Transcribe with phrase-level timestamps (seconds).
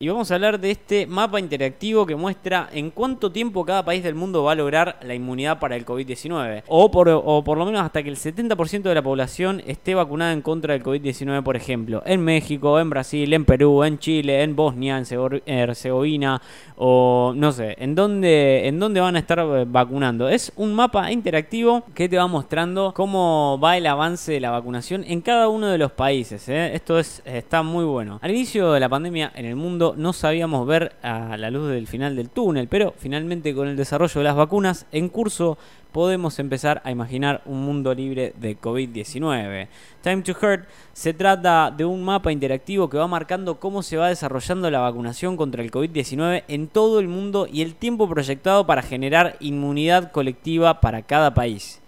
[0.00, 4.04] Y vamos a hablar de este mapa interactivo que muestra en cuánto tiempo cada país
[4.04, 6.62] del mundo va a lograr la inmunidad para el COVID-19.
[6.68, 10.32] O por, o por lo menos hasta que el 70% de la población esté vacunada
[10.32, 12.00] en contra del COVID-19, por ejemplo.
[12.06, 16.40] En México, en Brasil, en Perú, en Chile, en Bosnia, en Herzegovina
[16.80, 20.28] o no sé, en dónde, en dónde van a estar eh, vacunando.
[20.28, 25.04] Es un mapa interactivo que te va mostrando cómo va el avance de la vacunación
[25.04, 26.48] en cada uno de los países.
[26.48, 26.74] ¿eh?
[26.74, 28.20] Esto es, está muy bueno.
[28.22, 31.88] Al inicio de la pandemia en el mundo, no sabíamos ver a la luz del
[31.88, 35.58] final del túnel, pero finalmente con el desarrollo de las vacunas en curso
[35.92, 39.68] podemos empezar a imaginar un mundo libre de COVID-19.
[40.02, 44.08] Time to Hurt se trata de un mapa interactivo que va marcando cómo se va
[44.08, 48.82] desarrollando la vacunación contra el COVID-19 en todo el mundo y el tiempo proyectado para
[48.82, 51.80] generar inmunidad colectiva para cada país.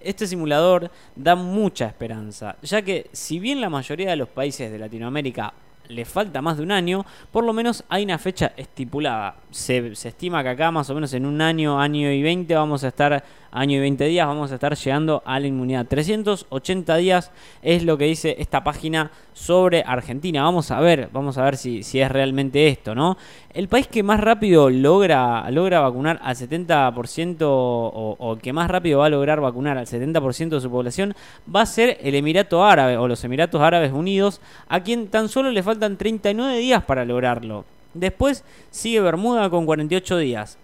[0.00, 4.78] Este simulador da mucha esperanza, ya que si bien la mayoría de los países de
[4.78, 5.52] Latinoamérica
[5.88, 9.36] le falta más de un año, por lo menos hay una fecha estipulada.
[9.50, 12.84] Se, se, estima que acá más o menos en un año, año y 20 vamos
[12.84, 15.86] a estar, año y 20 días, vamos a estar llegando a la inmunidad.
[15.86, 20.42] 380 días es lo que dice esta página sobre Argentina.
[20.42, 23.16] Vamos a ver, vamos a ver si, si es realmente esto, ¿no?
[23.52, 29.00] El país que más rápido logra, logra vacunar al 70% o, o que más rápido
[29.00, 31.14] va a lograr vacunar al 70% de su población
[31.54, 35.50] va a ser el Emirato Árabe o los Emiratos Árabes Unidos, a quien tan solo
[35.50, 37.64] le falta faltan 39 días para lograrlo.
[37.94, 40.58] Después sigue Bermuda con 48 días.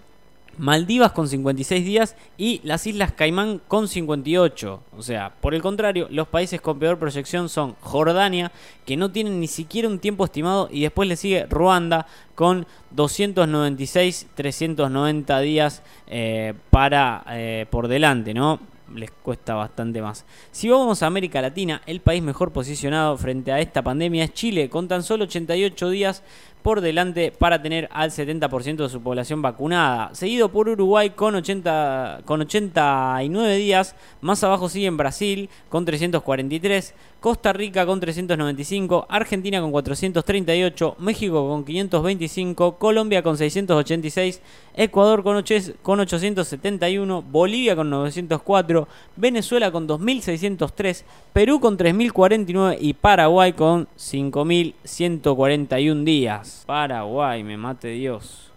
[0.56, 4.82] Maldivas con 56 días y las Islas Caimán con 58.
[4.96, 8.52] O sea, por el contrario, los países con peor proyección son Jordania,
[8.86, 14.28] que no tienen ni siquiera un tiempo estimado, y después le sigue Ruanda con 296,
[14.34, 18.60] 390 días eh, para eh, por delante, ¿no?
[18.94, 20.24] Les cuesta bastante más.
[20.50, 24.68] Si vamos a América Latina, el país mejor posicionado frente a esta pandemia es Chile,
[24.68, 26.22] con tan solo 88 días
[26.64, 30.08] por delante para tener al 70% de su población vacunada.
[30.14, 33.94] Seguido por Uruguay con, 80, con 89 días.
[34.22, 36.94] Más abajo sigue en Brasil con 343.
[37.20, 39.06] Costa Rica con 395.
[39.10, 40.97] Argentina con 438.
[41.00, 42.78] México con 525.
[42.78, 44.41] Colombia con 686.
[44.74, 45.44] Ecuador con,
[45.82, 47.22] con 871.
[47.22, 48.88] Bolivia con 904.
[49.16, 51.04] Venezuela con 2603.
[51.34, 52.78] Perú con 3049.
[52.80, 56.53] Y Paraguay con 5141 días.
[56.66, 58.50] Paraguay, me mate Dios.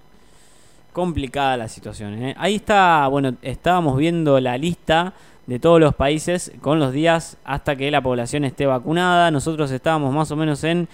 [0.93, 2.21] Complicada la situación.
[2.21, 2.35] ¿eh?
[2.37, 5.13] Ahí está, bueno, estábamos viendo la lista
[5.45, 9.31] de todos los países con los días hasta que la población esté vacunada.
[9.31, 10.87] Nosotros estábamos más o menos en...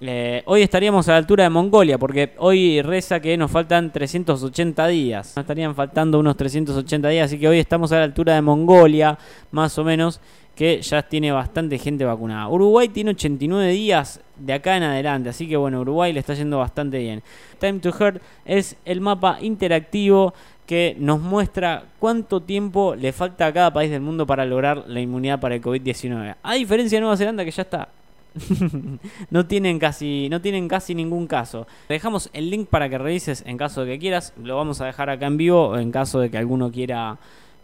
[0.00, 4.86] Eh, hoy estaríamos a la altura de Mongolia, porque hoy reza que nos faltan 380
[4.88, 5.32] días.
[5.36, 9.16] Nos estarían faltando unos 380 días, así que hoy estamos a la altura de Mongolia,
[9.52, 10.20] más o menos
[10.54, 12.48] que ya tiene bastante gente vacunada.
[12.48, 16.58] Uruguay tiene 89 días de acá en adelante, así que bueno, Uruguay le está yendo
[16.58, 17.22] bastante bien.
[17.58, 20.34] Time to Hurt es el mapa interactivo
[20.66, 25.00] que nos muestra cuánto tiempo le falta a cada país del mundo para lograr la
[25.00, 26.36] inmunidad para el COVID-19.
[26.42, 27.88] A diferencia de Nueva Zelanda que ya está
[29.30, 31.66] no tienen casi no tienen casi ningún caso.
[31.88, 35.10] Dejamos el link para que revises en caso de que quieras, lo vamos a dejar
[35.10, 37.18] acá en vivo en caso de que alguno quiera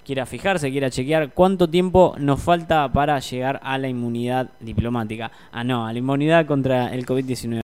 [0.04, 5.30] quiera fijarse, quiera chequear cuánto tiempo nos falta para llegar a la inmunidad diplomática.
[5.52, 7.58] Ah, no, a la inmunidad contra el COVID-19.